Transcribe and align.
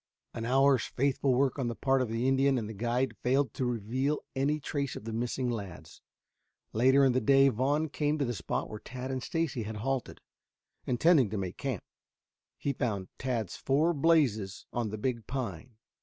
An 0.33 0.45
hour's 0.45 0.85
faithful 0.85 1.35
work 1.35 1.59
on 1.59 1.67
the 1.67 1.75
part 1.75 2.01
of 2.01 2.09
the 2.09 2.27
Indian 2.27 2.57
and 2.57 2.67
the 2.67 2.73
guide 2.73 3.15
failed 3.21 3.53
to 3.53 3.65
reveal 3.67 4.23
any 4.35 4.59
trace 4.59 4.95
of 4.95 5.03
the 5.05 5.13
missing 5.13 5.47
lads. 5.51 6.01
Later 6.73 7.05
in 7.05 7.11
the 7.11 7.21
day 7.21 7.49
Vaughn 7.49 7.87
came 7.87 8.17
to 8.17 8.25
the 8.25 8.33
spot 8.33 8.67
where 8.67 8.79
Tad 8.79 9.11
and 9.11 9.21
Stacy 9.21 9.61
had 9.61 9.77
halted, 9.77 10.19
intending 10.87 11.29
to 11.29 11.37
make 11.37 11.57
camp. 11.57 11.83
He 12.57 12.73
found 12.73 13.09
Tad's 13.19 13.57
four 13.57 13.93
blazes 13.93 14.65
on 14.73 14.89
the 14.89 14.97
big 14.97 15.27
pine. 15.27 15.75